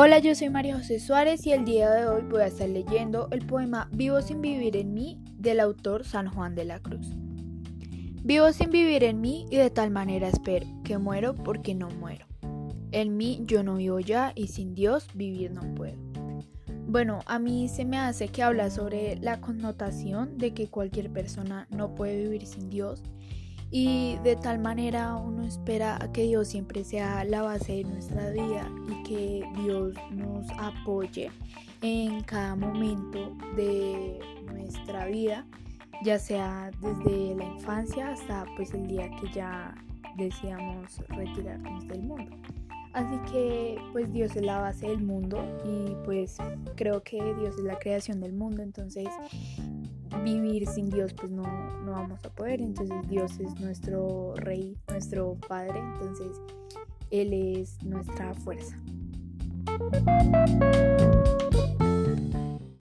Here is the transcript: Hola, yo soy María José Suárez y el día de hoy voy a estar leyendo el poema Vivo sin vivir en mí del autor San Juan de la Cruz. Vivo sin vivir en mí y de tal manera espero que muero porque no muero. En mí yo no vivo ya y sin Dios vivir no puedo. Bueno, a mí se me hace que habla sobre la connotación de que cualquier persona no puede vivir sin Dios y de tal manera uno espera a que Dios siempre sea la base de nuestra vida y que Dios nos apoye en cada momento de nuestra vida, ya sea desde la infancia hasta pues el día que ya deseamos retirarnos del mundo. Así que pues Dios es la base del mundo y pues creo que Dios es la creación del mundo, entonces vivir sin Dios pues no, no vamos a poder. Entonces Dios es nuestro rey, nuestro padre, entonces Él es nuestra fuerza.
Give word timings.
Hola, 0.00 0.20
yo 0.20 0.32
soy 0.36 0.48
María 0.48 0.76
José 0.76 1.00
Suárez 1.00 1.44
y 1.44 1.50
el 1.50 1.64
día 1.64 1.90
de 1.90 2.06
hoy 2.06 2.22
voy 2.22 2.42
a 2.42 2.46
estar 2.46 2.68
leyendo 2.68 3.26
el 3.32 3.44
poema 3.44 3.88
Vivo 3.90 4.22
sin 4.22 4.40
vivir 4.40 4.76
en 4.76 4.94
mí 4.94 5.20
del 5.32 5.58
autor 5.58 6.04
San 6.04 6.28
Juan 6.28 6.54
de 6.54 6.64
la 6.64 6.78
Cruz. 6.78 7.08
Vivo 8.22 8.52
sin 8.52 8.70
vivir 8.70 9.02
en 9.02 9.20
mí 9.20 9.46
y 9.50 9.56
de 9.56 9.70
tal 9.70 9.90
manera 9.90 10.28
espero 10.28 10.68
que 10.84 10.98
muero 10.98 11.34
porque 11.34 11.74
no 11.74 11.90
muero. 11.90 12.26
En 12.92 13.16
mí 13.16 13.42
yo 13.44 13.64
no 13.64 13.74
vivo 13.74 13.98
ya 13.98 14.30
y 14.36 14.46
sin 14.46 14.72
Dios 14.72 15.08
vivir 15.14 15.50
no 15.50 15.62
puedo. 15.74 15.98
Bueno, 16.86 17.18
a 17.26 17.40
mí 17.40 17.66
se 17.66 17.84
me 17.84 17.98
hace 17.98 18.28
que 18.28 18.44
habla 18.44 18.70
sobre 18.70 19.16
la 19.16 19.40
connotación 19.40 20.38
de 20.38 20.54
que 20.54 20.68
cualquier 20.68 21.10
persona 21.10 21.66
no 21.70 21.96
puede 21.96 22.22
vivir 22.22 22.46
sin 22.46 22.70
Dios 22.70 23.02
y 23.70 24.16
de 24.24 24.36
tal 24.36 24.58
manera 24.58 25.16
uno 25.16 25.44
espera 25.44 25.98
a 26.00 26.10
que 26.12 26.22
Dios 26.22 26.48
siempre 26.48 26.84
sea 26.84 27.24
la 27.24 27.42
base 27.42 27.76
de 27.76 27.84
nuestra 27.84 28.30
vida 28.30 28.70
y 28.88 29.02
que 29.02 29.44
Dios 29.62 29.94
nos 30.10 30.48
apoye 30.58 31.30
en 31.82 32.22
cada 32.22 32.56
momento 32.56 33.36
de 33.56 34.18
nuestra 34.46 35.06
vida, 35.06 35.46
ya 36.02 36.18
sea 36.18 36.70
desde 36.80 37.34
la 37.36 37.44
infancia 37.44 38.10
hasta 38.10 38.46
pues 38.56 38.72
el 38.72 38.86
día 38.86 39.10
que 39.20 39.30
ya 39.32 39.74
deseamos 40.16 40.98
retirarnos 41.08 41.86
del 41.88 42.02
mundo. 42.02 42.36
Así 42.94 43.16
que 43.30 43.78
pues 43.92 44.10
Dios 44.12 44.34
es 44.34 44.42
la 44.42 44.60
base 44.60 44.88
del 44.88 45.02
mundo 45.02 45.44
y 45.64 45.94
pues 46.04 46.38
creo 46.74 47.02
que 47.02 47.16
Dios 47.34 47.56
es 47.58 47.64
la 47.64 47.78
creación 47.78 48.20
del 48.20 48.32
mundo, 48.32 48.62
entonces 48.62 49.06
vivir 50.24 50.66
sin 50.66 50.90
Dios 50.90 51.12
pues 51.14 51.30
no, 51.30 51.42
no 51.84 51.92
vamos 51.92 52.24
a 52.24 52.30
poder. 52.30 52.60
Entonces 52.60 52.96
Dios 53.08 53.38
es 53.40 53.58
nuestro 53.60 54.34
rey, 54.36 54.76
nuestro 54.88 55.36
padre, 55.48 55.78
entonces 55.78 56.36
Él 57.10 57.32
es 57.32 57.82
nuestra 57.82 58.34
fuerza. 58.34 58.76